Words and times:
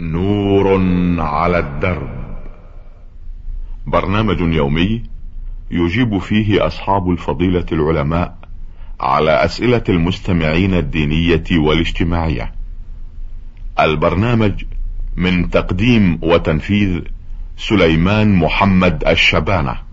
نور 0.00 0.80
على 1.20 1.58
الدرب. 1.58 2.08
برنامج 3.86 4.40
يومي 4.40 5.02
يجيب 5.70 6.18
فيه 6.18 6.66
أصحاب 6.66 7.10
الفضيلة 7.10 7.66
العلماء 7.72 8.38
على 9.00 9.30
أسئلة 9.30 9.82
المستمعين 9.88 10.74
الدينية 10.74 11.44
والاجتماعية. 11.52 12.52
البرنامج 13.80 14.64
من 15.16 15.50
تقديم 15.50 16.18
وتنفيذ 16.22 17.00
سليمان 17.56 18.34
محمد 18.34 19.04
الشبانة. 19.08 19.85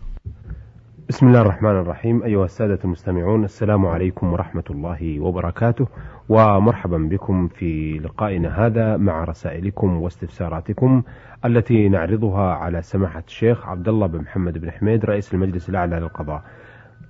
بسم 1.09 1.27
الله 1.27 1.41
الرحمن 1.41 1.71
الرحيم. 1.71 2.23
أيها 2.23 2.45
السادة 2.45 2.79
المستمعون 2.85 3.43
السلام 3.43 3.85
عليكم 3.85 4.33
ورحمة 4.33 4.63
الله 4.69 5.19
وبركاته. 5.19 5.87
ومرحبا 6.29 6.97
بكم 6.97 7.47
في 7.47 7.99
لقائنا 8.03 8.65
هذا 8.65 8.97
مع 8.97 9.23
رسائلكم 9.23 10.01
واستفساراتكم 10.01 11.03
التي 11.45 11.89
نعرضها 11.89 12.53
على 12.53 12.81
سماحة 12.81 13.23
الشيخ 13.27 13.67
عبد 13.67 13.87
الله 13.87 14.07
بن 14.07 14.19
محمد 14.19 14.57
بن 14.57 14.71
حميد 14.71 15.05
رئيس 15.05 15.33
المجلس 15.33 15.69
الأعلى 15.69 15.95
للقضاء. 15.95 16.43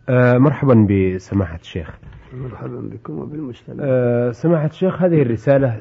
أه 0.10 0.38
مرحبا 0.38 0.88
بسماحة 0.90 1.60
الشيخ. 1.60 2.00
مرحبا 2.34 2.90
بكم 2.94 3.20
وبالمستمع 3.20 3.78
أه 3.80 4.32
سماحة 4.32 4.66
الشيخ 4.66 5.02
هذه 5.02 5.22
الرسالة 5.22 5.80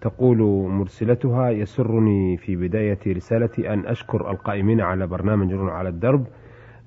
تقول 0.00 0.38
مرسلتها 0.68 1.50
يسرني 1.50 2.36
في 2.36 2.56
بداية 2.56 2.98
رسالتي 3.08 3.72
أن 3.72 3.86
أشكر 3.86 4.30
القائمين 4.30 4.80
على 4.80 5.06
برنامج 5.06 5.52
على 5.52 5.88
الدرب 5.88 6.26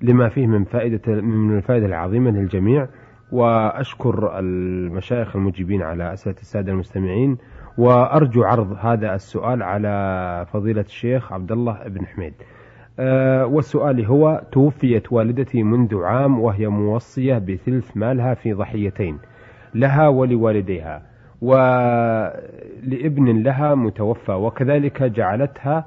لما 0.01 0.29
فيه 0.29 0.47
من 0.47 0.63
فائدة 0.63 1.21
من 1.21 1.57
الفائدة 1.57 1.85
العظيمة 1.85 2.31
للجميع. 2.31 2.87
وأشكر 3.31 4.39
المشايخ 4.39 5.35
المجيبين 5.35 5.81
على 5.81 6.13
أسئلة 6.13 6.35
السادة 6.35 6.71
المستمعين. 6.71 7.37
وأرجو 7.77 8.43
عرض 8.43 8.77
هذا 8.79 9.15
السؤال 9.15 9.63
على 9.63 10.45
فضيلة 10.51 10.81
الشيخ 10.81 11.33
عبد 11.33 11.51
الله 11.51 11.87
بن 11.87 12.05
حميد. 12.05 12.33
أه 12.99 13.45
والسؤال 13.45 14.05
هو 14.05 14.41
توفيت 14.51 15.13
والدتي 15.13 15.63
منذ 15.63 16.03
عام 16.03 16.39
وهي 16.39 16.67
موصية 16.67 17.37
بثلث 17.37 17.97
مالها 17.97 18.33
في 18.33 18.53
ضحيتين 18.53 19.17
لها 19.75 20.07
ولوالديها 20.07 21.01
ولابن 21.41 23.43
لها 23.43 23.75
متوفى 23.75 24.31
وكذلك 24.31 25.03
جعلتها 25.03 25.85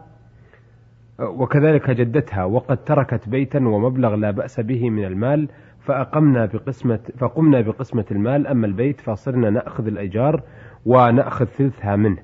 وكذلك 1.21 1.91
جدتها 1.91 2.45
وقد 2.45 2.85
تركت 2.85 3.29
بيتا 3.29 3.59
ومبلغ 3.59 4.15
لا 4.15 4.31
بأس 4.31 4.61
به 4.61 4.91
من 4.91 5.05
المال 5.05 5.49
فأقمنا 5.81 6.47
بقسمة 6.47 7.01
فقمنا 7.19 7.61
بقسمة 7.61 8.05
المال 8.11 8.47
أما 8.47 8.67
البيت 8.67 9.01
فصرنا 9.01 9.51
نأخذ 9.51 9.87
الإيجار 9.87 10.43
ونأخذ 10.87 11.45
ثلثها 11.45 11.97
منه. 11.97 12.19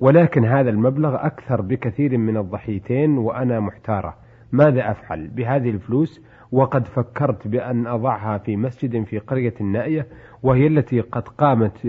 ولكن 0.00 0.44
هذا 0.44 0.70
المبلغ 0.70 1.26
أكثر 1.26 1.60
بكثير 1.60 2.18
من 2.18 2.36
الضحيتين 2.36 3.18
وأنا 3.18 3.60
محتارة. 3.60 4.16
ماذا 4.52 4.90
أفعل 4.90 5.28
بهذه 5.28 5.70
الفلوس؟ 5.70 6.20
وقد 6.52 6.86
فكرت 6.86 7.48
بأن 7.48 7.86
أضعها 7.86 8.38
في 8.38 8.56
مسجد 8.56 9.04
في 9.04 9.18
قرية 9.18 9.54
النائية 9.60 10.06
وهي 10.42 10.66
التي 10.66 11.00
قد 11.00 11.28
قامت 11.28 11.86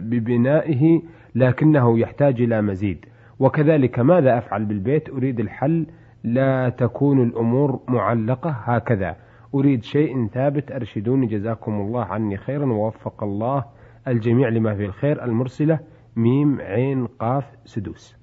ببنائه 0.00 1.02
لكنه 1.34 1.98
يحتاج 1.98 2.40
إلى 2.42 2.62
مزيد. 2.62 3.04
وكذلك 3.38 3.98
ماذا 3.98 4.38
أفعل 4.38 4.64
بالبيت؟ 4.64 5.10
أريد 5.10 5.40
الحل. 5.40 5.86
لا 6.24 6.68
تكون 6.68 7.22
الأمور 7.22 7.80
معلقة 7.88 8.50
هكذا. 8.50 9.16
أريد 9.54 9.82
شيء 9.82 10.26
ثابت 10.26 10.72
أرشدوني 10.72 11.26
جزاكم 11.26 11.72
الله 11.72 12.04
عني 12.04 12.36
خيرا 12.36 12.66
ووفق 12.66 13.24
الله 13.24 13.64
الجميع 14.08 14.48
لما 14.48 14.74
فيه 14.74 14.86
الخير. 14.86 15.24
المرسلة 15.24 15.80
ميم 16.16 16.60
عين 16.60 17.06
قاف 17.06 17.44
سدوس. 17.64 18.16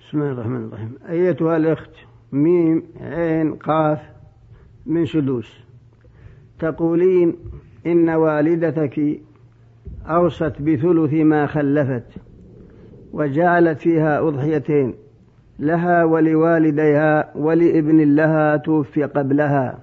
بسم 0.00 0.22
الله 0.22 0.32
الرحمن 0.32 0.64
الرحيم. 0.64 0.94
أيتها 1.08 1.56
الأخت 1.56 1.96
ميم 2.32 2.82
عين 3.00 3.54
قاف 3.54 4.10
من 4.86 5.04
سدوس. 5.04 5.64
تقولين 6.58 7.36
إن 7.86 8.10
والدتك 8.10 9.20
أوصت 10.06 10.62
بثلث 10.62 11.14
ما 11.14 11.46
خلفت. 11.46 12.33
وجعلت 13.14 13.80
فيها 13.80 14.20
أضحيتين 14.28 14.94
لها 15.58 16.04
ولوالديها 16.04 17.30
ولابن 17.36 18.14
لها 18.14 18.56
توفي 18.56 19.04
قبلها. 19.04 19.78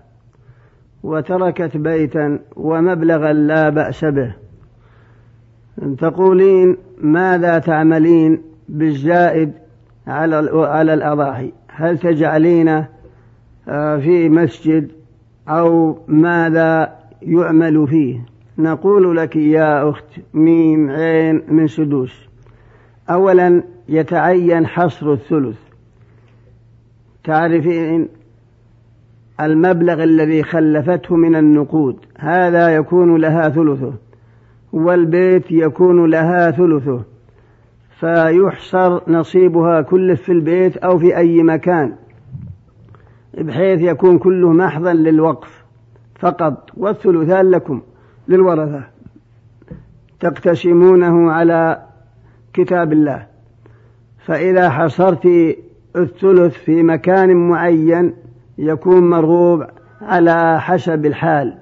وتركت 1.03 1.77
بيتا 1.77 2.39
ومبلغا 2.55 3.33
لا 3.33 3.69
بأس 3.69 4.05
به. 4.05 4.33
تقولين 5.97 6.77
ماذا 7.01 7.59
تعملين 7.59 8.41
بالزائد 8.69 9.51
على 10.07 10.49
على 10.53 10.93
الأضاحي؟ 10.93 11.51
هل 11.67 11.97
تجعلين 11.97 12.85
في 14.03 14.29
مسجد 14.29 14.91
أو 15.47 15.97
ماذا 16.07 16.95
يعمل 17.21 17.87
فيه؟ 17.87 18.25
نقول 18.57 19.17
لك 19.17 19.35
يا 19.35 19.89
أخت 19.89 20.19
ميم 20.33 20.89
عين 20.89 21.43
من 21.47 21.67
سدوس. 21.67 22.30
أولا 23.13 23.63
يتعين 23.89 24.67
حصر 24.67 25.13
الثلث. 25.13 25.57
تعرفين 27.23 28.07
المبلغ 29.39 30.03
الذي 30.03 30.43
خلفته 30.43 31.15
من 31.15 31.35
النقود 31.35 31.97
هذا 32.17 32.75
يكون 32.75 33.15
لها 33.15 33.49
ثلثه 33.49 33.93
والبيت 34.73 35.51
يكون 35.51 36.09
لها 36.09 36.51
ثلثه 36.51 37.03
فيحصر 37.99 39.11
نصيبها 39.11 39.81
كله 39.81 40.15
في 40.15 40.31
البيت 40.31 40.77
أو 40.77 40.97
في 40.97 41.17
أي 41.17 41.43
مكان 41.43 41.95
بحيث 43.37 43.81
يكون 43.81 44.17
كله 44.17 44.51
محضا 44.51 44.93
للوقف 44.93 45.63
فقط 46.19 46.69
والثلثان 46.77 47.51
لكم 47.51 47.81
للورثة. 48.27 48.83
تقتسمونه 50.19 51.31
على 51.31 51.90
كتاب 52.53 52.93
الله. 52.93 53.25
فإذا 54.25 54.69
حصرت 54.69 55.27
الثلث 55.95 56.53
في 56.53 56.83
مكان 56.83 57.49
معين 57.49 58.13
يكون 58.57 59.09
مرغوب 59.09 59.63
على 60.01 60.61
حسب 60.61 61.05
الحال. 61.05 61.57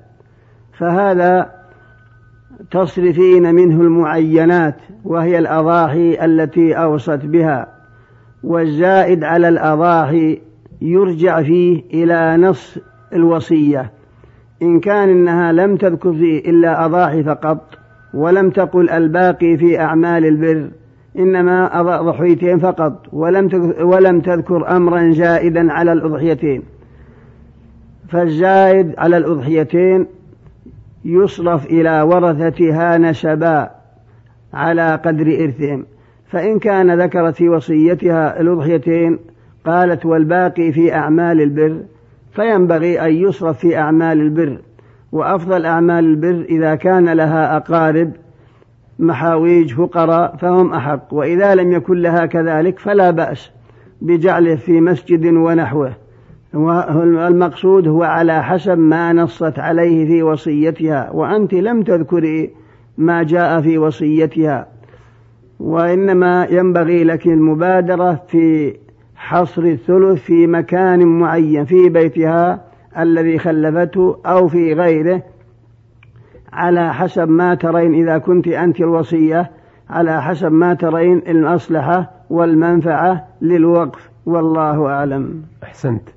فهذا 0.77 1.51
تصرفين 2.71 3.55
منه 3.55 3.81
المعينات 3.81 4.75
وهي 5.05 5.39
الأضاحي 5.39 6.25
التي 6.25 6.73
أوصت 6.73 7.25
بها. 7.25 7.67
والزائد 8.43 9.23
على 9.23 9.49
الأضاحي 9.49 10.41
يرجع 10.81 11.41
فيه 11.43 11.83
إلى 11.93 12.37
نص 12.37 12.77
الوصية. 13.13 13.91
إن 14.61 14.79
كان 14.79 15.09
إنها 15.09 15.51
لم 15.51 15.77
تذكر 15.77 16.13
فيه 16.13 16.49
إلا 16.49 16.85
أضاحي 16.85 17.23
فقط 17.23 17.79
ولم 18.13 18.49
تقل 18.49 18.89
الباقي 18.89 19.57
في 19.57 19.79
أعمال 19.79 20.25
البر 20.25 20.71
إنما 21.17 21.81
ضحيتين 22.01 22.59
فقط 22.59 23.07
ولم 23.13 23.73
ولم 23.81 24.21
تذكر 24.21 24.75
أمرا 24.75 25.11
زائدا 25.11 25.73
على 25.73 25.93
الأضحيتين. 25.93 26.63
فالزائد 28.09 28.93
على 28.97 29.17
الأضحيتين 29.17 30.07
يصرف 31.05 31.65
إلى 31.65 32.01
ورثتها 32.01 32.97
نسبا 32.97 33.69
على 34.53 34.95
قدر 35.05 35.43
إرثهم. 35.43 35.85
فإن 36.27 36.59
كان 36.59 37.01
ذكرت 37.01 37.35
في 37.35 37.49
وصيتها 37.49 38.41
الأضحيتين 38.41 39.19
قالت 39.65 40.05
والباقي 40.05 40.71
في 40.71 40.93
أعمال 40.93 41.41
البر 41.41 41.81
فينبغي 42.31 43.01
أن 43.01 43.13
يصرف 43.13 43.59
في 43.59 43.77
أعمال 43.77 44.21
البر. 44.21 44.57
وأفضل 45.11 45.65
أعمال 45.65 46.05
البر 46.05 46.45
إذا 46.49 46.75
كان 46.75 47.09
لها 47.09 47.57
أقارب 47.57 48.11
محاويج 48.99 49.73
فقراء 49.73 50.35
فهم 50.35 50.73
أحق. 50.73 51.13
وإذا 51.13 51.55
لم 51.55 51.71
يكن 51.71 51.97
لها 52.01 52.25
كذلك 52.25 52.79
فلا 52.79 53.11
بأس 53.11 53.51
بجعله 54.01 54.55
في 54.55 54.81
مسجد 54.81 55.25
ونحوه. 55.25 55.93
المقصود 57.27 57.87
هو 57.87 58.03
على 58.03 58.43
حسب 58.43 58.77
ما 58.77 59.13
نصت 59.13 59.59
عليه 59.59 60.05
في 60.07 60.23
وصيتها. 60.23 61.11
وأنت 61.11 61.53
لم 61.53 61.83
تذكري 61.83 62.49
ما 62.97 63.23
جاء 63.23 63.61
في 63.61 63.77
وصيتها. 63.77 64.67
وإنما 65.59 66.47
ينبغي 66.49 67.03
لك 67.03 67.27
المبادرة 67.27 68.23
في 68.27 68.73
حصر 69.15 69.61
الثلث 69.61 70.21
في 70.21 70.47
مكان 70.47 71.05
معين 71.05 71.65
في 71.65 71.89
بيتها 71.89 72.61
الذي 72.97 73.39
خلفته 73.39 74.17
أو 74.25 74.47
في 74.47 74.73
غيره 74.73 75.23
على 76.53 76.93
حسب 76.93 77.29
ما 77.29 77.55
ترين 77.55 77.93
إذا 77.93 78.17
كنت 78.17 78.47
أنت 78.47 78.79
الوصية 78.79 79.51
على 79.89 80.21
حسب 80.21 80.51
ما 80.51 80.73
ترين 80.73 81.21
المصلحة 81.27 82.11
والمنفعة 82.29 83.27
للوقف. 83.41 84.09
والله 84.25 84.87
أعلم. 84.87 85.43
أحسنت. 85.63 86.09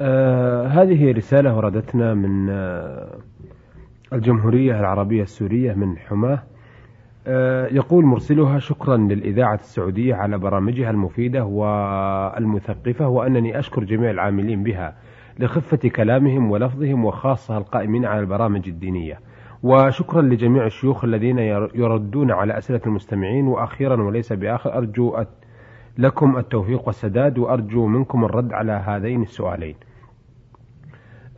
آه 0.00 0.66
هذه 0.66 1.12
رسالة 1.12 1.56
وردتنا 1.56 2.14
من 2.14 2.50
آه 2.50 3.06
الجمهورية 4.12 4.80
العربية 4.80 5.22
السورية 5.22 5.74
من 5.74 5.98
حماة. 5.98 6.38
آه، 7.28 7.66
يقول 7.66 8.04
مرسلها 8.04 8.58
شكرا 8.58 8.96
للإذاعة 8.96 9.54
السعودية 9.54 10.14
على 10.14 10.38
برامجها 10.38 10.90
المفيدة 10.90 11.44
والمثقفة 11.44 13.08
وأنني 13.08 13.58
أشكر 13.58 13.84
جميع 13.84 14.10
العاملين 14.10 14.62
بها 14.62 14.94
لخفة 15.38 15.88
كلامهم 15.88 16.50
ولفظهم 16.50 17.04
وخاصة 17.04 17.58
القائمين 17.58 18.04
على 18.04 18.20
البرامج 18.20 18.68
الدينية. 18.68 19.18
وشكرا 19.66 20.22
لجميع 20.22 20.66
الشيوخ 20.66 21.04
الذين 21.04 21.38
يردون 21.74 22.30
على 22.30 22.58
أسئلة 22.58 22.80
المستمعين 22.86 23.46
وأخيرا 23.46 24.02
وليس 24.02 24.32
بآخر 24.32 24.76
أرجو 24.76 25.16
لكم 25.98 26.36
التوفيق 26.36 26.86
والسداد 26.86 27.38
وأرجو 27.38 27.86
منكم 27.86 28.24
الرد 28.24 28.52
على 28.52 28.72
هذين 28.72 29.22
السؤالين. 29.22 29.74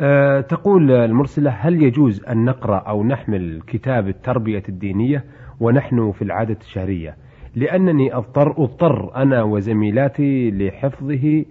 أه 0.01 0.41
تقول 0.41 0.91
المرسلة 0.91 1.51
هل 1.51 1.83
يجوز 1.83 2.25
أن 2.25 2.45
نقرأ 2.45 2.79
أو 2.79 3.05
نحمل 3.05 3.63
كتاب 3.67 4.09
التربية 4.09 4.63
الدينية 4.69 5.25
ونحن 5.61 6.13
في 6.13 6.23
العادة 6.23 6.59
الشهرية؟ 6.61 7.17
لأنني 7.55 8.15
أضطر, 8.15 8.51
أضطر 8.51 9.17
أنا 9.17 9.43
وزميلاتي 9.43 10.51
لحفظه 10.51 11.45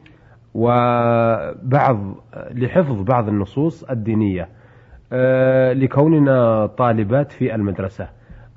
وبعض 0.53 1.97
لحفظ 2.51 3.01
بعض 3.01 3.27
النصوص 3.27 3.83
الدينية. 3.83 4.49
لكوننا 5.73 6.65
طالبات 6.65 7.31
في 7.31 7.55
المدرسة. 7.55 8.09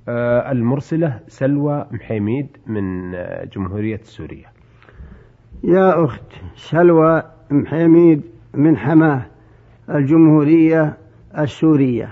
أه 0.08 0.52
المرسلة 0.52 1.20
سلوى 1.29 1.87
محيميد 1.91 2.47
من 2.67 3.12
جمهورية 3.52 4.00
سوريا. 4.02 4.47
يا 5.64 6.05
أخت 6.05 6.32
سلوى 6.56 7.23
محيميد 7.50 8.23
من 8.55 8.76
حماه 8.76 9.23
الجمهورية 9.91 10.97
السورية. 11.38 12.08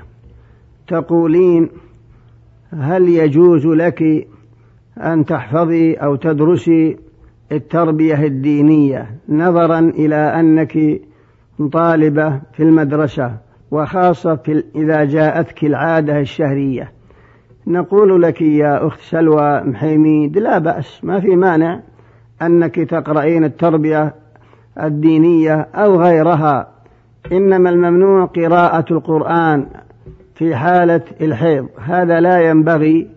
تقولين 0.87 1.69
هل 2.73 3.09
يجوز 3.09 3.67
لك 3.67 4.29
أن 4.99 5.25
تحفظي 5.25 5.95
أو 5.95 6.17
تدرسي 6.17 6.97
التربية 7.53 8.25
الدينية 8.25 9.11
نظرا 9.29 9.79
إلى 9.79 10.17
أنك 10.17 11.01
طالبة 11.73 12.41
في 12.53 12.63
المدرسة؟ 12.63 13.48
وخاصة 13.71 14.63
إذا 14.77 15.05
جاءتك 15.05 15.65
العادة 15.65 16.21
الشهرية. 16.21 16.93
نقول 17.67 18.23
لك 18.23 18.41
يا 18.41 18.87
أخت 18.87 19.01
سلوى 19.01 19.61
محيميد 19.61 20.39
لا 20.39 20.59
بأس 20.59 21.05
ما 21.05 21.21
في 21.21 21.37
مانع 21.37 21.81
أنك 22.43 22.75
تقرأين 22.75 23.45
التربية 23.45 24.15
الدينية 24.83 25.69
أو 25.75 26.03
غيرها. 26.03 26.69
إنما 27.33 27.71
الممنوع 27.71 28.25
قراءة 28.25 28.85
القرآن 28.91 29.67
في 30.35 30.57
حالة 30.57 31.03
الحيض. 31.21 31.69
هذا 31.85 32.21
لا 32.21 32.41
ينبغي 32.51 33.09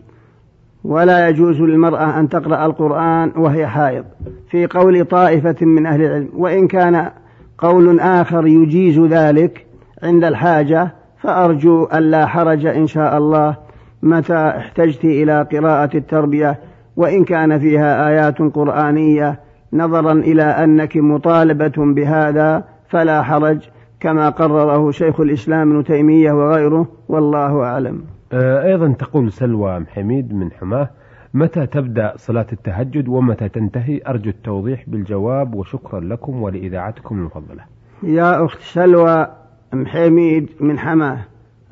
ولا 0.84 1.30
يجوز 1.30 1.62
للمرأة 1.62 2.20
أن 2.20 2.30
تقرأ 2.30 2.66
القرآن 2.66 3.32
وهي 3.36 3.68
حائض. 3.68 4.06
في 4.50 4.68
قول 4.68 5.06
طائفة 5.06 5.66
من 5.66 5.86
أهل 5.86 6.02
العلم 6.02 6.30
وإن 6.36 6.68
كان 6.68 7.10
قول 7.58 8.00
آخر 8.00 8.48
يجيز 8.48 9.00
ذلك 9.00 9.71
عند 10.04 10.24
الحاجة 10.24 10.92
فأرجو 11.18 11.88
ألا 11.94 12.26
حرج 12.26 12.66
إن 12.66 12.88
شاء 12.88 13.18
الله 13.18 13.58
متى 14.04 14.54
احتجت 14.58 15.06
إلى 15.06 15.48
قراءة 15.52 15.98
التربية. 15.98 16.60
وإن 16.96 17.24
كان 17.24 17.60
فيها 17.60 18.08
آيات 18.10 18.42
قرآنية 18.42 19.40
نظرا 19.74 20.12
إلى 20.12 20.44
أنك 20.44 20.98
مطالبة 20.98 21.74
بهذا 21.78 22.64
فلا 22.90 23.24
حرج 23.24 23.70
كما 24.00 24.30
قرره 24.30 24.92
شيخ 24.92 25.20
الإسلام 25.20 25.72
ابن 25.72 25.84
تيمية 25.84 26.32
وغيره 26.32 26.88
والله 27.10 27.64
أعلم. 27.64 28.04
آه، 28.34 28.66
أيضا 28.66 28.94
تقول 29.00 29.32
سلوى 29.32 29.80
محميد 29.80 30.34
من 30.34 30.52
حماة 30.52 30.90
متى 31.34 31.66
تبدأ 31.66 32.14
صلاة 32.16 32.48
التهجد 32.54 33.08
ومتى 33.08 33.50
تنتهي؟ 33.50 34.02
أرجو 34.08 34.30
التوضيح 34.30 34.84
بالجواب 34.88 35.56
وشكرا 35.56 36.00
لكم 36.00 36.42
ولإذاعتكم 36.42 37.16
المفضلة. 37.16 37.64
يا 38.04 38.46
أخت 38.46 38.60
سلوى 38.62 39.28
محميد 39.74 40.50
من 40.60 40.80
حماة 40.80 41.18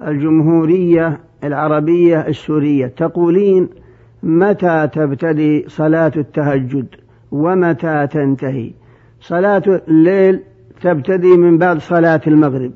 الجمهورية 0.07 1.19
العربية 1.44 2.28
السورية. 2.28 2.88
تقولين 2.88 3.69
متى 4.24 4.90
تبتدي 4.94 5.66
صلاة 5.68 6.12
التهجد؟ 6.18 6.88
ومتى 7.31 8.07
تنتهي؟ 8.07 8.72
صلاة 9.22 9.81
الليل 9.88 10.40
تبتدي 10.81 11.38
من 11.38 11.57
بعد 11.57 11.78
صلاة 11.78 12.22
المغرب. 12.28 12.72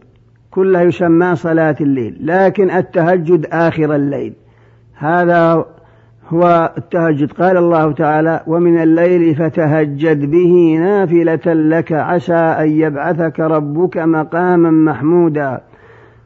كلها 0.51 0.81
يسمى 0.81 1.35
صلاة 1.35 1.75
الليل 1.81 2.17
لكن 2.21 2.71
التهجد 2.71 3.45
آخر 3.51 3.95
الليل. 3.95 4.33
هذا 4.93 5.65
هو 6.29 6.73
التهجد. 6.77 7.31
قال 7.31 7.57
الله 7.57 7.91
تعالى 7.91 8.41
ومن 8.47 8.81
الليل 8.81 9.35
فتهجد 9.35 10.31
به 10.31 10.77
نافلة 10.79 11.53
لك 11.53 11.91
عسى 11.91 12.33
أن 12.33 12.69
يبعثك 12.69 13.39
ربك 13.39 13.97
مقاما 13.97 14.71
محمودا. 14.71 15.61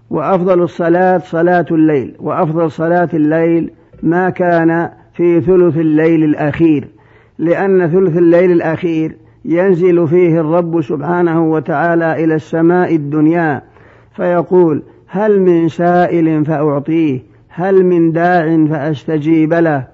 وأفضل 0.09 0.61
الصلاة 0.61 1.17
صلاة 1.17 1.65
الليل 1.71 2.15
وأفضل 2.19 2.71
صلاة 2.71 3.09
الليل 3.13 3.71
ما 4.03 4.29
كان 4.29 4.89
في 5.13 5.41
ثلث 5.41 5.77
الليل 5.77 6.23
الأخير 6.23 6.87
لأن 7.39 7.87
ثلث 7.87 8.17
الليل 8.17 8.51
الأخير 8.51 9.17
ينزل 9.45 10.07
فيه 10.07 10.39
الرب 10.39 10.81
سبحانه 10.81 11.51
وتعالى 11.51 12.23
إلى 12.23 12.35
السماء 12.35 12.95
الدنيا 12.95 13.61
فيقول 14.15 14.83
هل 15.07 15.41
من 15.41 15.67
سائل 15.67 16.45
فأعطيه؟ 16.45 17.19
هل 17.59 17.85
من 17.85 18.11
داع 18.11 18.65
فأستجيب 18.65 19.53
له. 19.53 19.87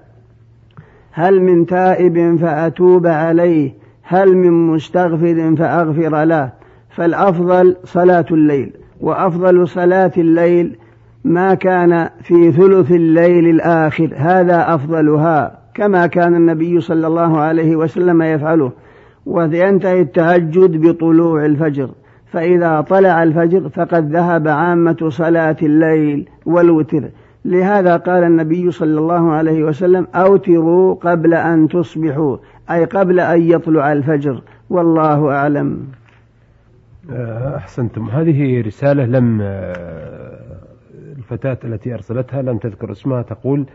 هل 1.12 1.42
من 1.42 1.66
تائب 1.66 2.36
فأتوب 2.36 3.06
عليه. 3.06 3.72
هل 4.02 4.36
من 4.36 4.66
مستغفر 4.66 5.56
فأغفر 5.56 6.24
له. 6.24 6.52
فالأفضل 6.90 7.76
صلاة 7.84 8.24
الليل 8.30 8.72
وأفضل 9.00 9.68
صلاة 9.68 10.12
الليل 10.18 10.76
ما 11.24 11.54
كان 11.54 12.08
في 12.22 12.52
ثلث 12.52 12.90
الليل 12.90 13.48
الآخر. 13.48 14.10
هذا 14.16 14.74
أفضلها 14.74 15.58
كما 15.74 16.06
كان 16.06 16.34
النبي 16.34 16.80
صلى 16.80 17.06
الله 17.06 17.38
عليه 17.38 17.76
وسلم 17.76 18.22
يفعله. 18.22 18.72
وينتهي 19.26 20.00
التهجد 20.00 20.86
بطلوع 20.86 21.44
الفجر. 21.44 21.90
فإذا 22.32 22.80
طلع 22.80 23.22
الفجر 23.22 23.68
فقد 23.68 24.12
ذهب 24.12 24.48
عامة 24.48 25.08
صلاة 25.08 25.56
الليل 25.62 26.28
والوتر. 26.46 27.10
لهذا 27.44 27.96
قال 27.96 28.24
النبي 28.24 28.70
صلى 28.70 28.98
الله 28.98 29.32
عليه 29.32 29.64
وسلم 29.64 30.06
أوتروا 30.14 30.94
قبل 30.94 31.34
أن 31.34 31.68
تصبحوا 31.68 32.36
أي 32.70 32.84
قبل 32.84 33.20
أن 33.20 33.42
يطلع 33.42 33.92
الفجر. 33.92 34.42
والله 34.70 35.32
أعلم. 35.32 35.86
آه، 37.10 37.56
أحسنتم. 37.56 38.04
هذه 38.04 38.60
رسالة 38.60 39.04
لم 39.04 39.38
آه، 39.42 40.38
الفتاة 41.18 41.58
التي 41.64 41.94
أرسلتها 41.94 42.42
لم 42.42 42.58
تذكر 42.58 42.92
اسمها 42.92 43.22
تقول 43.22 43.66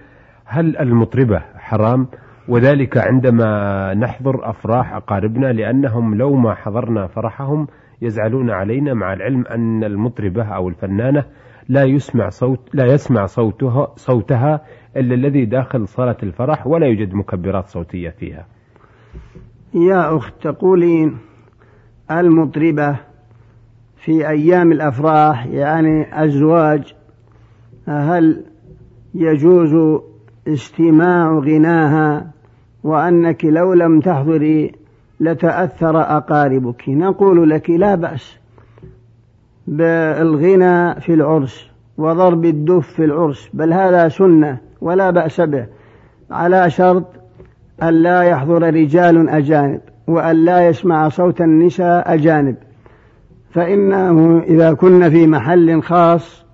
هل 0.46 0.78
المطربة 0.78 1.42
حرام؟ 1.56 2.08
وذلك 2.48 2.98
عندما 2.98 3.94
نحضر 3.94 4.50
أفراح 4.50 4.94
أقاربنا 4.94 5.54
لأنهم 5.54 6.16
لو 6.16 6.36
ما 6.36 6.54
حضرنا 6.54 7.08
فرحهم 7.08 7.68
يزعلون 8.02 8.50
علينا 8.50 8.94
مع 8.94 9.14
العلم 9.14 9.46
أن 9.48 9.84
المطربة 9.84 10.44
أو 10.44 10.70
الفنانة 10.70 11.24
لا 11.70 11.84
يسمع 11.84 12.30
صوت 12.30 12.60
لا 12.74 12.86
يسمع 12.86 13.26
صوتها 13.26 13.94
صوتها 13.96 14.62
إلا 14.98 15.16
الذي 15.16 15.46
داخل 15.46 15.88
صالة 15.88 16.18
الفرح 16.24 16.68
ولا 16.68 16.88
يوجد 16.88 17.14
مكبرات 17.14 17.68
صوتية 17.68 18.10
فيها. 18.10 18.46
يا 19.74 20.18
أخت 20.18 20.34
تقولين 20.42 21.18
المطربة 22.12 23.00
في 23.98 24.30
أيام 24.30 24.72
الأفراح 24.72 25.46
يعني 25.46 26.24
الزواج 26.24 26.94
هل 27.88 28.46
يجوز 29.16 30.02
استماع 30.48 31.40
غناها 31.40 32.32
وأنك 32.84 33.46
لو 33.46 33.74
لم 33.74 34.00
تحضري 34.00 34.72
لتأثر 35.20 36.02
أقاربك 36.02 36.90
نقول 36.90 37.50
لك 37.50 37.70
لا 37.70 37.96
بأس 37.96 38.39
بالغنى 39.70 41.02
في 41.02 41.14
العرس 41.14 41.70
وضرب 41.98 42.46
الدف 42.46 42.88
في 42.88 43.06
العرس 43.06 43.50
بل 43.54 43.74
هذا 43.74 44.08
سنة 44.08 44.58
ولا 44.82 45.10
بأس 45.10 45.42
به 45.42 45.66
على 46.32 46.70
شرط 46.70 47.06
أن 47.84 47.94
لا 47.94 48.22
يحضر 48.22 48.74
رجال 48.74 49.30
أجانب 49.30 49.82
وأن 50.08 50.36
لا 50.36 50.68
يسمع 50.68 51.10
صوت 51.10 51.42
النساء 51.42 52.14
أجانب. 52.14 52.56
فإنه 53.52 54.40
إذا 54.40 54.74
كنا 54.74 55.10
في 55.10 55.28
محل 55.28 55.82
خاص 55.82 56.46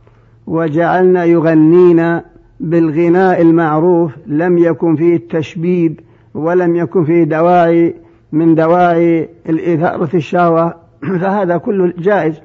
وجعلنا 0.48 1.24
يغنين 1.24 2.22
بالغناء 2.60 3.41
المعروف 3.41 4.12
لم 4.27 4.57
يكن 4.57 4.95
فيه 4.95 5.15
التشبيب 5.15 6.00
ولم 6.34 6.75
يكن 6.75 7.05
فيه 7.05 7.24
دواعي 7.24 7.95
من 8.31 8.55
دواعي 8.55 9.29
الإثارة 9.50 10.15
الشهوة 10.15 10.74
فهذا 11.22 11.57
كله 11.57 11.93
جائز. 11.98 12.41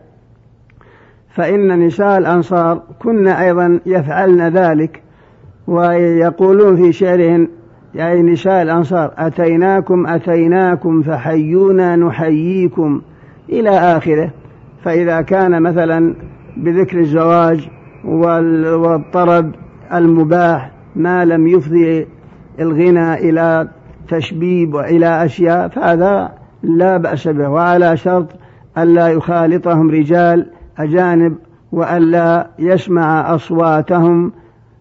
فإن 1.34 1.86
نساء 1.86 2.18
الأنصار 2.18 2.82
كن 2.98 3.28
أيضا 3.28 3.80
يفعلن 3.86 4.48
ذلك 4.48 5.02
ويقولون 5.66 6.76
في 6.76 6.92
شعرهم 6.92 7.48
يعني 7.94 8.22
نساء 8.22 8.62
الأنصار 8.62 9.12
أتيناكم 9.18 10.06
أتيناكم 10.06 11.02
فحيونا 11.02 11.96
نحييكم 11.96 13.00
إلى 13.48 13.70
آخره. 13.70 14.30
فإذا 14.84 15.20
كان 15.20 15.62
مثلا 15.62 16.14
بذكر 16.56 16.98
الزواج 16.98 17.68
والطرب 18.04 19.54
المباح 19.92 20.70
ما 20.96 21.24
لم 21.24 21.46
يفضي 21.46 22.06
الغنى 22.60 23.14
إلى 23.14 23.68
تشبيب 24.08 24.74
وإلى 24.74 25.24
أشياء 25.24 25.68
فهذا 25.68 26.32
لا 26.62 26.96
بأس 26.96 27.28
به 27.28 27.48
وعلى 27.48 27.96
شرط 27.96 28.28
ألا 28.78 29.08
يخالطهم 29.08 29.90
رجال 29.90 30.50
أجانب 30.82 31.36
وألا 31.72 32.50
يسمع 32.58 33.34
أصواتهم 33.34 34.32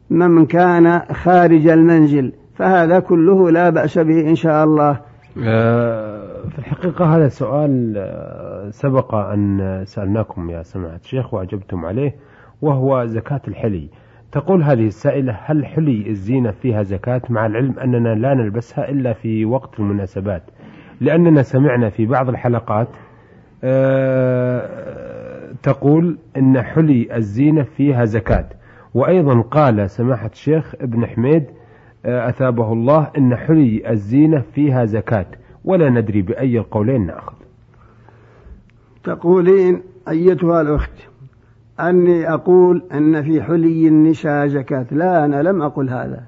من 0.09 0.45
كان 0.45 0.99
خارج 0.99 1.67
المنزل 1.67 2.33
فهذا 2.55 2.99
كله 2.99 3.51
لا 3.51 3.69
بأس 3.69 3.97
به 3.99 4.29
إن 4.29 4.35
شاء 4.35 4.63
الله. 4.63 4.99
آه، 5.43 6.47
في 6.49 6.59
الحقيقة 6.59 7.15
هذا 7.15 7.27
سؤال 7.27 7.93
آه، 7.97 8.69
سبق 8.69 9.15
أن 9.15 9.81
سألناكم 9.85 10.49
يا 10.49 10.63
سماحة 10.63 10.95
الشيخ 10.95 11.33
وأجبتم 11.33 11.85
عليه 11.85 12.15
وهو 12.61 13.05
زكاة 13.05 13.41
الحلي. 13.47 13.89
تقول 14.31 14.63
هذه 14.63 14.87
السائلة 14.87 15.37
هل 15.45 15.65
حلي 15.65 16.09
الزينة 16.09 16.51
فيها 16.51 16.83
زكاة؟ 16.83 17.21
مع 17.29 17.45
العلم 17.45 17.79
أننا 17.79 18.15
لا 18.15 18.33
نلبسها 18.33 18.89
إلا 18.89 19.13
في 19.13 19.45
وقت 19.45 19.79
المناسبات 19.79 20.43
لأننا 21.01 21.41
سمعنا 21.41 21.89
في 21.89 22.05
بعض 22.05 22.29
الحلقات 22.29 22.87
آه، 23.63 24.69
تقول 25.63 26.17
أن 26.37 26.61
حلي 26.61 27.15
الزينة 27.15 27.63
فيها 27.63 28.05
زكاة. 28.05 28.49
وأيضا 28.93 29.41
قال 29.41 29.89
سماحة 29.89 30.29
الشيخ 30.33 30.75
ابن 30.81 31.05
حميد 31.05 31.43
آه، 32.05 32.29
أثابه 32.29 32.73
الله 32.73 33.11
أن 33.17 33.35
حلي 33.35 33.91
الزينة 33.91 34.43
فيها 34.55 34.85
زكاة. 34.85 35.25
ولا 35.65 35.89
ندري 35.89 36.21
بأي 36.21 36.59
القولين 36.59 37.05
نأخذ. 37.05 37.33
تقولين 39.03 39.81
أيتها 40.09 40.61
الأخت 40.61 40.91
أني 41.79 42.33
أقول 42.33 42.83
أن 42.93 43.23
في 43.23 43.41
حلي 43.41 43.87
النساء 43.87 44.47
زكاة. 44.47 44.85
لا 44.91 45.25
أنا 45.25 45.43
لم 45.43 45.61
أقل 45.61 45.89
هذا 45.89 46.23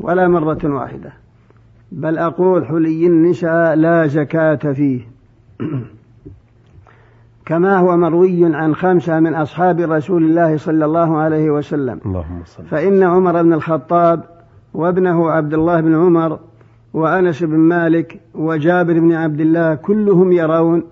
ولا 0.00 0.28
مرة 0.28 0.58
واحدة. 0.64 1.12
بل 1.92 2.18
أقول 2.18 2.66
حلي 2.66 3.06
النساء 3.06 3.74
لا 3.74 4.06
زكاة 4.06 4.72
فيه. 4.72 5.00
كما 7.52 7.78
هو 7.78 7.96
مروي 7.96 8.54
عن 8.54 8.74
خمسة 8.74 9.20
من 9.20 9.34
أصحاب 9.34 9.80
رسول 9.80 10.22
الله 10.24 10.56
صلى 10.56 10.84
الله 10.84 11.16
عليه 11.16 11.50
وسلم. 11.50 12.00
اللهم 12.06 12.40
صل 12.44 12.64
فإن 12.64 13.02
عمر 13.02 13.42
بن 13.42 13.52
الخطاب 13.52 14.20
وابنه 14.74 15.30
عبد 15.30 15.54
الله 15.54 15.80
بن 15.80 15.94
عمر 15.94 16.38
وأنس 16.94 17.42
بن 17.42 17.56
مالك 17.56 18.20
وجابر 18.34 18.92
بن 18.92 19.12
عبد 19.12 19.40
الله 19.40 19.74
كلهم 19.74 20.32
يرون 20.32 20.82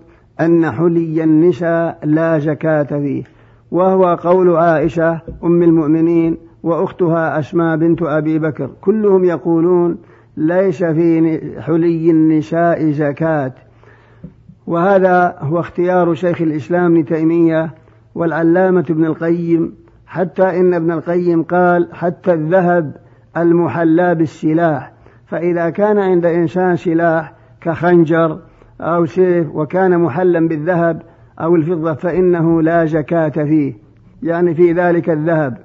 أن 0.41 0.71
حلي 0.71 1.23
النساء 1.23 1.99
لا 2.03 2.39
زكاة 2.39 2.83
فيه 2.83 3.23
وهو 3.71 4.15
قول 4.15 4.55
عائشة 4.55 5.21
أم 5.43 5.63
المؤمنين 5.63 6.37
وأختها 6.63 7.39
أسماء 7.39 7.77
بنت 7.77 8.01
أبي 8.01 8.39
بكر 8.39 8.69
كلهم 8.81 9.23
يقولون 9.23 9.97
ليس 10.37 10.83
في 10.83 11.39
حلي 11.61 12.11
النساء 12.11 12.91
زكاة. 12.91 13.53
وهذا 14.67 15.35
هو 15.39 15.59
اختيار 15.59 16.13
شيخ 16.13 16.41
الإسلام 16.41 16.91
ابن 16.91 17.05
تيمية 17.05 17.73
والعلامة 18.15 18.85
ابن 18.89 19.05
القيم 19.05 19.75
حتى 20.07 20.59
إن 20.59 20.73
ابن 20.73 20.91
القيم 20.91 21.43
قال 21.43 21.87
حتى 21.93 22.33
الذهب 22.33 22.95
المحلى 23.37 24.15
بالسلاح 24.15 24.91
فإذا 25.27 25.69
كان 25.69 25.99
عند 25.99 26.25
إنسان 26.25 26.75
سلاح 26.75 27.33
كخنجر 27.61 28.39
أو 28.81 29.05
سيف 29.05 29.47
وكان 29.55 29.97
محلا 29.97 30.47
بالذهب 30.47 31.01
أو 31.39 31.55
الفضة 31.55 31.93
فإنه 31.93 32.61
لا 32.61 32.85
زكاة 32.85 33.29
فيه. 33.29 33.73
يعني 34.23 34.55
في 34.55 34.73
ذلك 34.73 35.09
الذهب. 35.09 35.57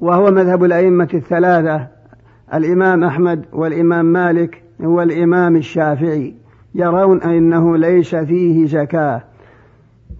وهو 0.00 0.30
مذهب 0.30 0.64
الأئمة 0.64 1.08
الثلاثة 1.14 1.86
الإمام 2.54 3.04
أحمد 3.04 3.44
والإمام 3.52 4.04
مالك 4.04 4.62
والإمام 4.80 5.56
الشافعي. 5.56 6.34
يرون 6.76 7.22
أنه 7.22 7.76
ليس 7.76 8.14
فيه 8.14 8.66
زكاة. 8.66 9.22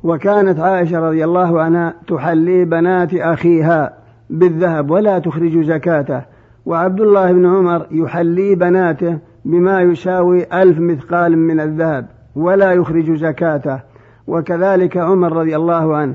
وكانت 0.03 0.61
عائشة 0.61 1.01
رضي 1.01 1.25
الله 1.25 1.61
عنها 1.61 1.95
تحلي 2.09 2.65
بنات 2.65 3.15
أخيها 3.15 3.93
بالذهب 4.31 4.91
ولا 4.91 5.19
تخرج 5.19 5.65
زكاته. 5.65 6.23
وعبد 6.67 7.01
الله 7.01 7.33
بن 7.33 7.47
عمر 7.47 7.87
يحلي 7.91 8.55
بناته 8.55 9.19
بما 9.45 9.81
يساوي 9.81 10.47
ألف 10.63 10.79
مثقال 10.79 11.39
من 11.39 11.61
الذهب 11.61 12.07
ولا 12.37 12.73
يخرج 12.73 13.17
زكاته. 13.17 13.81
وكذلك 14.27 14.97
عمر 14.97 15.33
رضي 15.33 15.57
الله 15.57 15.97
عنه. 15.97 16.15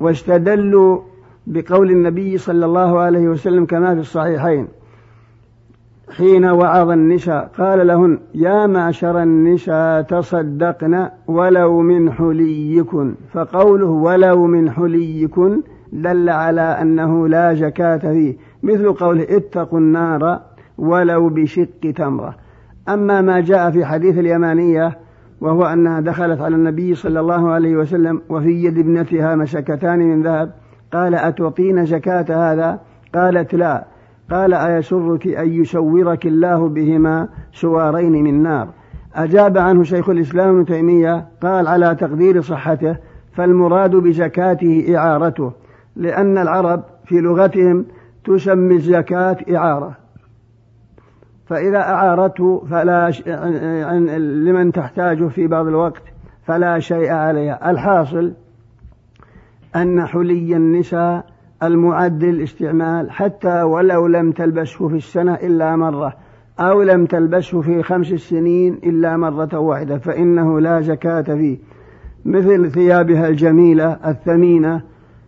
واستدلوا 0.00 1.00
بقول 1.46 1.90
النبي 1.90 2.38
صلى 2.38 2.66
الله 2.66 2.98
عليه 2.98 3.28
وسلم 3.28 3.64
كما 3.64 3.94
في 3.94 4.00
الصحيحين. 4.00 4.68
حين 6.16 6.44
وعظ 6.44 6.90
النساء 6.90 7.50
قال 7.58 7.86
لهن 7.86 8.18
يا 8.34 8.66
معشر 8.66 9.22
النساء 9.22 10.02
تصدقن 10.02 11.08
ولو 11.26 11.80
من 11.80 12.12
حليكن. 12.12 13.14
فقوله 13.32 13.86
ولو 13.86 14.46
من 14.46 14.70
حليكن 14.70 15.60
دل 15.92 16.28
على 16.28 16.60
أنه 16.60 17.28
لا 17.28 17.54
زكاة 17.54 17.96
فيه 17.96 18.36
مثل 18.62 18.92
قوله 18.92 19.26
اتقوا 19.30 19.78
النار 19.78 20.40
ولو 20.78 21.28
بشق 21.28 21.92
تمرة. 21.96 22.34
أما 22.88 23.20
ما 23.20 23.40
جاء 23.40 23.70
في 23.70 23.84
حديث 23.84 24.18
اليمانية 24.18 24.98
وهو 25.40 25.64
أنها 25.64 26.00
دخلت 26.00 26.40
على 26.40 26.54
النبي 26.54 26.94
صلى 26.94 27.20
الله 27.20 27.50
عليه 27.50 27.76
وسلم 27.76 28.22
وفي 28.28 28.64
يد 28.64 28.78
ابنتها 28.78 29.34
مشكتان 29.34 29.98
من 29.98 30.22
ذهب 30.22 30.50
قال 30.92 31.14
أتعطين 31.14 31.86
زكاة 31.86 32.52
هذا؟ 32.52 32.80
قالت 33.14 33.54
لا. 33.54 33.91
قال 34.32 34.54
أيسرك 34.54 35.26
أن 35.26 35.48
يشورك 35.48 36.26
الله 36.26 36.68
بهما 36.68 37.28
سوارين 37.52 38.12
من 38.12 38.42
نار؟ 38.42 38.68
أجاب 39.14 39.58
عنه 39.58 39.82
شيخ 39.82 40.08
الإسلام 40.08 40.48
ابن 40.48 40.64
تيمية 40.64 41.26
قال 41.42 41.66
على 41.66 41.94
تقدير 41.94 42.40
صحته 42.40 42.96
فالمراد 43.32 43.90
بزكاته 43.96 44.94
إعارته 44.96 45.52
لأن 45.96 46.38
العرب 46.38 46.82
في 47.04 47.20
لغتهم 47.20 47.84
تسمي 48.24 48.74
الزكاة 48.74 49.36
إعارة. 49.54 49.96
فإذا 51.46 51.78
أعارته 51.78 52.64
فلا 52.70 53.10
ش... 53.10 53.22
لمن 54.46 54.72
تحتاجه 54.72 55.28
في 55.28 55.46
بعض 55.46 55.66
الوقت 55.66 56.02
فلا 56.46 56.78
شيء 56.78 57.12
عليها. 57.12 57.70
الحاصل 57.70 58.32
أن 59.76 60.06
حلي 60.06 60.56
النساء 60.56 61.31
المعد 61.62 62.24
للاستعمال 62.24 63.10
حتى 63.10 63.62
ولو 63.62 64.06
لم 64.06 64.32
تلبسه 64.32 64.88
في 64.88 64.96
السنة 64.96 65.34
إلا 65.34 65.76
مرة 65.76 66.14
أو 66.60 66.82
لم 66.82 67.06
تلبسه 67.06 67.60
في 67.60 67.82
خمس 67.82 68.06
سنين 68.06 68.78
إلا 68.84 69.16
مرة 69.16 69.58
واحدة 69.58 69.98
فإنه 69.98 70.60
لا 70.60 70.80
زكاة 70.80 71.22
فيه. 71.22 71.58
مثل 72.24 72.70
ثيابها 72.70 73.28
الجميلة 73.28 73.96
الثمينة 74.06 74.80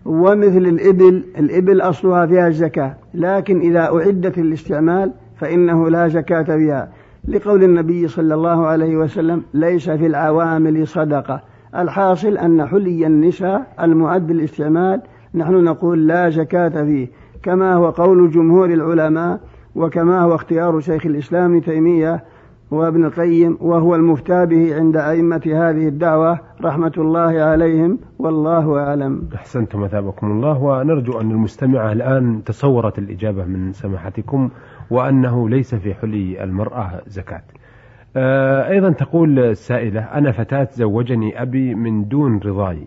ومثل 0.05 0.59
الإبل 0.59 1.25
الإبل 1.39 1.81
أصلها 1.81 2.27
فيها 2.27 2.49
الزكاة 2.49 2.95
لكن 3.15 3.61
إذا 3.61 3.81
أعدت 3.81 4.39
للاستعمال 4.39 5.13
فإنه 5.37 5.91
لا 5.91 6.09
زكاة 6.09 6.43
فيها. 6.43 6.89
لقول 7.29 7.65
النبي 7.65 8.09
صلى 8.09 8.35
الله 8.35 8.67
عليه 8.67 8.97
وسلم 8.97 9.43
ليس 9.55 9.91
في 9.91 10.07
العوامل 10.07 10.87
صدقة. 10.87 11.41
الحاصل 11.77 12.39
أن 12.39 12.67
حلي 12.67 13.07
النساء 13.07 13.67
المعد 13.81 14.31
للاستعمال 14.31 15.01
نحن 15.35 15.65
نقول 15.65 16.07
لا 16.07 16.31
زكاة 16.31 16.85
فيه 16.85 17.09
كما 17.43 17.75
هو 17.75 17.91
قول 17.91 18.31
جمهور 18.31 18.71
العلماء 18.71 19.41
وكما 19.75 20.21
هو 20.21 20.35
اختيار 20.35 20.81
شيخ 20.81 21.07
الإسلام 21.07 21.51
ابن 21.51 21.63
تيمية 21.63 22.25
وابن 22.71 23.05
القيم 23.05 23.59
وهو 23.61 23.95
المفتى 23.95 24.47
به 24.47 24.77
عند 24.77 24.97
أئمة 24.97 25.43
هذه 25.47 25.89
الدعوة 25.89 26.39
رحمة 26.65 26.93
الله 26.99 27.43
عليهم 27.43 27.99
والله 28.19 28.79
أعلم. 28.79 29.29
أحسنتم 29.35 29.85
أثابكم 29.85 30.31
الله 30.31 30.63
ونرجو 30.63 31.21
أن 31.21 31.31
المستمعة 31.31 31.93
الآن 31.93 32.45
تصورت 32.45 32.99
الإجابة 32.99 33.45
من 33.45 33.73
سماحتكم 33.73 34.51
وأنه 34.91 35.49
ليس 35.49 35.75
في 35.75 35.95
حلي 35.95 36.45
المرأة 36.45 36.91
زكاة. 37.07 37.43
آه، 38.17 38.71
أيضا 38.71 38.91
تقول 38.91 39.39
السائلة 39.39 40.01
أنا 40.01 40.33
فتاة 40.33 40.69
زوجني 40.73 41.43
أبي 41.43 41.75
من 41.75 42.09
دون 42.09 42.39
رضاي. 42.39 42.87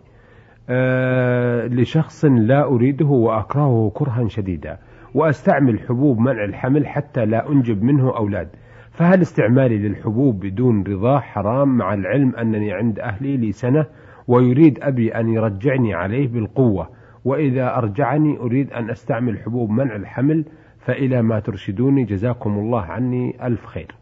لشخص 1.67 2.25
لا 2.25 2.63
أريده 2.63 3.05
وأكرهه 3.05 3.91
كرها 3.93 4.27
شديدا 4.27 4.77
وأستعمل 5.13 5.79
حبوب 5.79 6.19
منع 6.19 6.43
الحمل 6.43 6.87
حتى 6.87 7.25
لا 7.25 7.49
أنجب 7.49 7.83
منه 7.83 8.17
أولاد. 8.17 8.47
فهل 8.91 9.21
استعمالي 9.21 9.77
للحبوب 9.77 10.39
بدون 10.39 10.83
رضاه 10.83 11.19
حرام 11.19 11.77
مع 11.77 11.93
العلم 11.93 12.35
أنني 12.35 12.73
عند 12.73 12.99
أهلي 12.99 13.37
لي 13.37 13.51
سنة 13.51 13.85
ويريد 14.27 14.79
أبي 14.81 15.15
أن 15.15 15.29
يرجعني 15.29 15.93
عليه 15.93 16.27
بالقوة؟ 16.27 16.89
وإذا 17.25 17.77
أرجعني 17.77 18.37
أريد 18.37 18.73
أن 18.73 18.89
أستعمل 18.89 19.39
حبوب 19.39 19.69
منع 19.69 19.95
الحمل 19.95 20.45
فإلى 20.79 21.21
ما 21.21 21.39
ترشدوني 21.39 22.03
جزاكم 22.03 22.59
الله 22.59 22.81
عني 22.81 23.47
ألف 23.47 23.65
خير. 23.65 23.95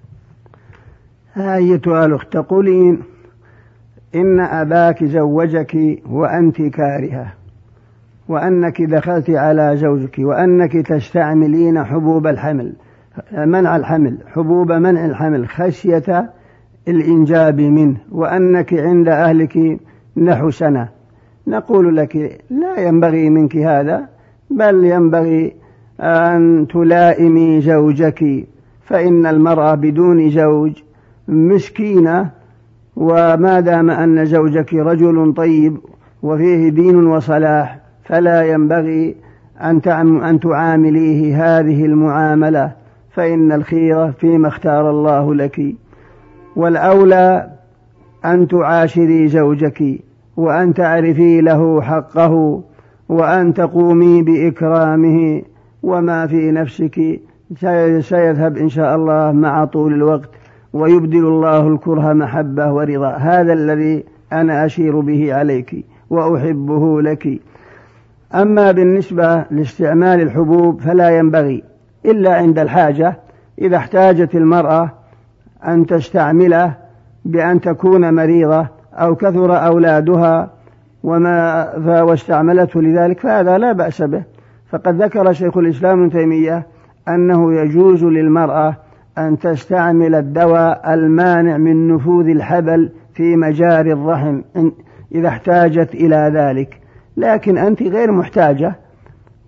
أيتها 1.38 2.06
الأخت 2.06 2.34
تقولين؟ 2.34 3.15
إن 4.16 4.40
أباك 4.40 5.04
زوجك 5.04 6.02
وأنت 6.10 6.62
كارهة 6.62 7.34
وأنك 8.30 8.82
دخلت 8.82 9.30
على 9.30 9.78
زوجك 9.78 10.16
وأنك 10.20 10.74
تستعملين 10.88 11.84
حبوب 11.84 12.28
الحمل 12.28 12.74
منع 13.38 13.76
الحمل 13.76 14.18
حبوب 14.28 14.72
منع 14.72 15.06
الحمل 15.06 15.48
خشية 15.48 16.32
الإنجاب 16.88 17.62
منه 17.62 17.98
وأنك 18.12 18.74
عند 18.74 19.08
أهلك 19.08 19.80
نحو 20.18 20.50
سنة. 20.50 20.90
نقول 21.48 21.98
لك 21.98 22.42
لا 22.50 22.80
ينبغي 22.80 23.30
منك 23.30 23.56
هذا 23.56 24.08
بل 24.50 24.84
ينبغي 24.84 25.54
أن 26.00 26.68
تلائمي 26.74 27.62
زوجك 27.62 28.48
فإن 28.82 29.26
المرأة 29.26 29.76
بدون 29.76 30.30
زوج 30.30 30.84
مسكينة 31.28 32.32
وما 32.96 33.60
دام 33.60 33.90
أن 33.90 34.26
زوجك 34.26 34.74
رجل 34.74 35.34
طيب 35.38 35.78
وفيه 36.24 36.70
دين 36.70 37.08
وصلاح 37.08 37.80
فلا 38.04 38.44
ينبغي 38.44 39.16
أن 39.62 39.82
أن 40.24 40.40
تعامليه 40.40 41.36
هذه 41.38 41.86
المعاملة 41.86 42.72
فإن 43.12 43.52
الخير 43.52 44.12
فيما 44.12 44.48
اختار 44.48 44.90
الله 44.90 45.36
لك. 45.36 45.76
والأولى 46.56 47.50
أن 48.26 48.48
تعاشري 48.48 49.28
زوجك 49.28 49.84
وأن 50.38 50.74
تعرفي 50.74 51.42
له 51.42 51.82
حقه 51.82 52.64
وأن 53.10 53.54
تقومي 53.54 54.22
بإكرامه 54.22 55.42
وما 55.84 56.28
في 56.28 56.52
نفسك 56.52 57.22
سيذهب 58.00 58.58
إن 58.58 58.70
شاء 58.70 58.96
الله 58.96 59.32
مع 59.32 59.66
طول 59.66 59.94
الوقت. 59.94 60.30
ويبدل 60.76 61.26
الله 61.28 61.68
الكره 61.68 62.14
محبة 62.14 62.72
ورضا. 62.72 63.10
هذا 63.10 63.54
الذي 63.54 64.04
أنا 64.34 64.66
أشير 64.66 65.00
به 65.00 65.34
عليك 65.34 65.86
وأحبه 66.10 67.02
لك. 67.02 67.42
أما 68.34 68.72
بالنسبة 68.72 69.46
لاستعمال 69.52 70.22
الحبوب 70.22 70.82
فلا 70.82 71.10
ينبغي 71.10 71.64
إلا 72.06 72.36
عند 72.36 72.60
الحاجة. 72.60 73.20
إذا 73.62 73.78
احتاجت 73.78 74.36
المرأة 74.36 74.92
أن 75.68 75.86
تستعمله 75.86 76.74
بأن 77.26 77.62
تكون 77.62 78.14
مريضة 78.14 78.68
أو 78.94 79.16
كثر 79.16 79.66
أولادها 79.66 80.52
وما 81.04 82.02
واستعملته 82.02 82.82
لذلك 82.82 83.20
فهذا 83.20 83.58
لا 83.58 83.72
بأس 83.72 84.02
به. 84.02 84.24
فقد 84.70 85.02
ذكر 85.02 85.34
شيخ 85.34 85.58
الإسلام 85.58 86.00
ابن 86.00 86.10
تيمية 86.12 86.68
أنه 87.08 87.54
يجوز 87.54 88.04
للمرأة 88.04 88.85
أن 89.18 89.40
تستعمل 89.40 90.16
الدواء 90.16 90.94
المانع 90.94 91.58
من 91.58 91.88
نفوذ 91.88 92.28
الحبل 92.28 92.90
في 93.14 93.36
مجاري 93.36 93.94
الرحم 93.94 94.42
إذا 95.16 95.28
احتاجت 95.28 95.94
إلى 95.94 96.32
ذلك. 96.36 96.82
لكن 97.18 97.58
أنت 97.58 97.84
غير 97.84 98.12
محتاجة 98.12 98.76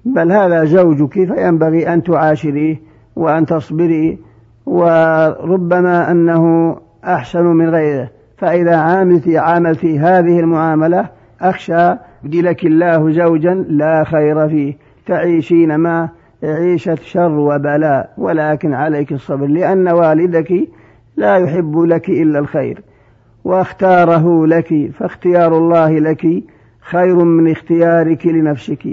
بل 0.05 0.31
هذا 0.31 0.65
زوجك 0.65 1.13
فينبغي 1.13 1.93
أن 1.93 2.03
تعاشريه 2.03 2.81
وأن 3.15 3.45
تصبري 3.45 4.19
وربما 4.65 6.11
أنه 6.11 6.75
أحسن 7.05 7.43
من 7.43 7.69
غيره. 7.69 8.09
فإذا 8.37 8.75
عاملت 8.75 9.27
عاملت 9.27 9.85
هذه 9.85 10.39
المعاملة 10.39 11.09
أخشى 11.41 11.95
لك 12.23 12.65
الله 12.65 13.11
زوجا 13.11 13.53
لا 13.69 14.03
خير 14.03 14.49
فيه. 14.49 14.77
تعيشين 15.05 15.75
ما 15.75 16.09
عيشة 16.43 16.95
شر 16.95 17.31
وبلاء 17.31 18.13
ولكن 18.17 18.73
عليك 18.73 19.11
الصبر 19.11 19.45
لأن 19.45 19.87
والدك 19.89 20.53
لا 21.17 21.37
يحب 21.37 21.77
لك 21.77 22.09
إلا 22.09 22.39
الخير 22.39 22.81
واختاره 23.43 24.47
لك 24.47 24.91
فاختيار 24.91 25.57
الله 25.57 25.99
لك 25.99 26.27
خير 26.81 27.15
من 27.15 27.51
اختيارك 27.51 28.25
لنفسك 28.27 28.87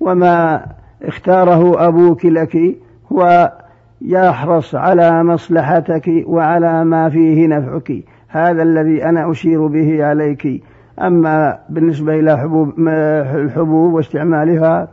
وما 0.00 0.66
اختاره 1.02 1.88
أبوك 1.88 2.24
لك 2.24 2.56
هو 3.12 3.52
يحرص 4.02 4.74
على 4.74 5.24
مصلحتك 5.24 6.10
وعلى 6.26 6.84
ما 6.84 7.08
فيه 7.08 7.46
نفعك. 7.46 7.92
هذا 8.28 8.62
الذي 8.62 9.04
أنا 9.04 9.30
أشير 9.30 9.66
به 9.66 10.04
عليك. 10.04 10.62
أما 11.02 11.58
بالنسبة 11.68 12.14
إلى 12.14 12.38
حبوب 12.38 12.88
الحبوب 13.34 13.94
واستعمالها 13.94 14.88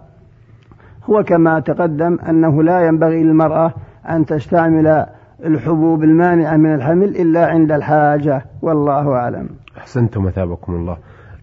هو 1.10 1.24
كما 1.24 1.60
تقدم 1.60 2.18
أنه 2.30 2.64
لا 2.64 2.88
ينبغي 2.88 3.24
للمرأة 3.24 3.74
أن 4.10 4.26
تستعمل 4.26 5.06
الحبوب 5.46 6.04
المانعة 6.04 6.58
من 6.58 6.76
الحمل 6.76 7.16
إلا 7.16 7.46
عند 7.46 7.72
الحاجة 7.72 8.46
والله 8.62 9.12
أعلم. 9.12 9.50
أحسنتم 9.78 10.24
مثابكم 10.24 10.76
الله. 10.76 10.98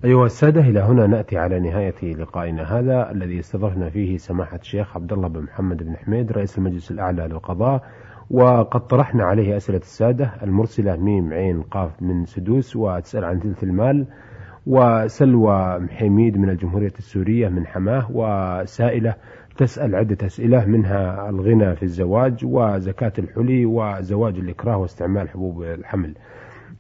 أيها 0.04 0.24
السادة 0.24 0.60
إلى 0.60 0.80
هنا 0.80 1.06
نأتي 1.06 1.38
على 1.38 1.60
نهاية 1.60 2.14
لقائنا 2.14 2.62
هذا 2.62 3.10
الذي 3.10 3.38
استضفنا 3.38 3.88
فيه 3.90 4.16
سماحة 4.16 4.56
الشيخ 4.56 4.96
عبد 4.96 5.12
الله 5.12 5.28
بن 5.28 5.42
محمد 5.42 5.82
بن 5.82 5.96
حميد 5.96 6.32
رئيس 6.32 6.58
المجلس 6.58 6.90
الأعلى 6.90 7.26
للقضاء. 7.26 7.82
وقد 8.30 8.86
طرحنا 8.86 9.24
عليه 9.24 9.56
أسئلة 9.56 9.78
السادة 9.78 10.30
المرسلة 10.42 10.96
ميم 10.96 11.32
عين 11.32 11.62
قاف 11.62 12.02
من 12.02 12.24
سدوس 12.24 12.76
وتسأل 12.76 13.24
عن 13.24 13.38
ثلث 13.40 13.64
المال 13.64 14.06
وسلوى 14.66 15.78
محميد 15.78 16.38
من 16.38 16.50
الجمهورية 16.50 16.92
السورية 16.98 17.48
من 17.48 17.66
حماة 17.66 18.06
وسائلة 18.10 19.14
تسأل 19.56 19.94
عدة 19.94 20.26
أسئلة 20.26 20.64
منها 20.64 21.28
الغنى 21.30 21.76
في 21.76 21.82
الزواج 21.82 22.44
وزكاة 22.44 23.12
الحلي 23.18 23.66
وزواج 23.66 24.38
الإكراه 24.38 24.76
واستعمال 24.76 25.28
حبوب 25.28 25.62
الحمل. 25.62 26.14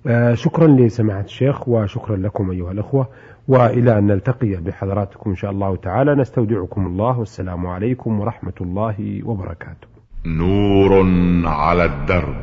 آه، 0.06 0.34
شكرا 0.34 0.66
لسماحة 0.66 1.20
الشيخ 1.20 1.68
وشكرا 1.68 2.16
لكم 2.16 2.50
أيها 2.50 2.72
الأخوة 2.72 3.08
وإلى 3.48 3.98
أن 3.98 4.06
نلتقي 4.06 4.56
بحضراتكم 4.56 5.30
إن 5.30 5.36
شاء 5.36 5.50
الله 5.50 5.76
تعالى. 5.76 6.14
نستودعكم 6.14 6.86
الله 6.86 7.18
والسلام 7.18 7.66
عليكم 7.66 8.20
ورحمة 8.20 8.52
الله 8.60 9.20
وبركاته. 9.24 9.88
نور 10.26 11.06
على 11.46 11.84
الدرب. 11.84 12.34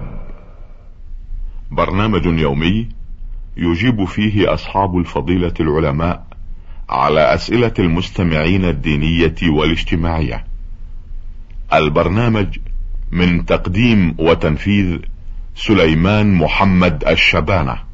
برنامج 1.71 2.25
يومي 2.25 2.89
يجيب 3.57 4.05
فيه 4.05 4.53
أصحاب 4.53 4.97
الفضيلة 4.97 5.53
العلماء 5.59 6.30
على 6.91 7.34
أسئلة 7.34 7.73
المستمعين 7.80 8.65
الدينية 8.65 9.36
والاجتماعية. 9.43 10.45
البرنامج 11.73 12.58
من 13.12 13.45
تقديم 13.45 14.15
وتنفيذ 14.19 14.97
سليمان 15.56 16.34
محمد 16.34 17.04
الشبانة. 17.08 17.90